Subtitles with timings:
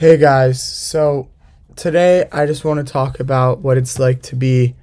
[0.00, 1.28] Hey guys, so
[1.76, 4.74] today I just want to talk about what it's like to be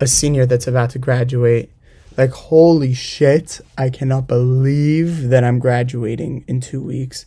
[0.00, 1.70] a senior that's about to graduate.
[2.18, 7.24] Like, holy shit, I cannot believe that I'm graduating in two weeks.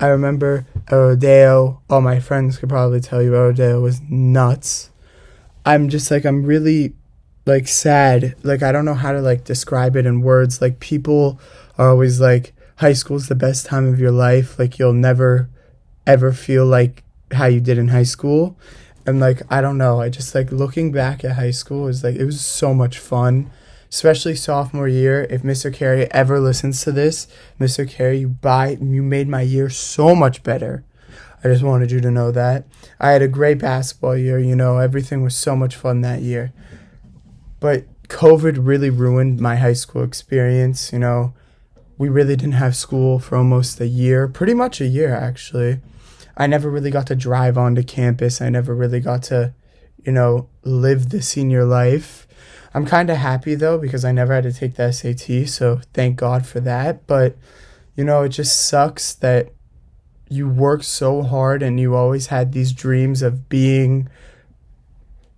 [0.00, 4.90] I remember Rodeo, all my friends could probably tell you Rodeo was nuts.
[5.64, 6.96] I'm just like, I'm really
[7.46, 8.34] like sad.
[8.42, 10.60] Like, I don't know how to like describe it in words.
[10.60, 11.38] Like, people
[11.78, 14.58] are always like, high school's the best time of your life.
[14.58, 15.48] Like, you'll never
[16.06, 18.58] ever feel like how you did in high school.
[19.06, 22.16] And like I don't know, I just like looking back at high school is like
[22.16, 23.50] it was so much fun.
[23.88, 25.26] Especially sophomore year.
[25.30, 25.74] If Mr.
[25.74, 27.26] Carey ever listens to this,
[27.58, 27.88] Mr.
[27.88, 30.84] Carey, you buy you made my year so much better.
[31.42, 32.66] I just wanted you to know that.
[33.00, 36.52] I had a great basketball year, you know, everything was so much fun that year.
[37.60, 41.32] But COVID really ruined my high school experience, you know.
[42.00, 45.82] We really didn't have school for almost a year, pretty much a year actually.
[46.34, 48.40] I never really got to drive onto campus.
[48.40, 49.52] I never really got to,
[50.02, 52.26] you know, live the senior life.
[52.72, 56.16] I'm kind of happy though because I never had to take the SAT, so thank
[56.16, 57.06] God for that.
[57.06, 57.36] But,
[57.96, 59.50] you know, it just sucks that
[60.30, 64.08] you work so hard and you always had these dreams of being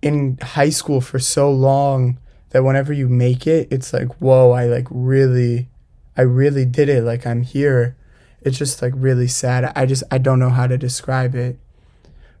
[0.01, 2.19] in high school for so long
[2.51, 5.67] that whenever you make it, it's like, whoa, I like really,
[6.15, 7.03] I really did it.
[7.03, 7.95] Like I'm here
[8.43, 9.71] it's just like really sad.
[9.75, 11.57] I just I don't know how to describe it.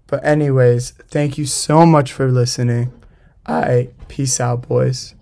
[0.07, 2.91] But anyways, thank you so much for listening.
[3.45, 5.15] I peace out, boys.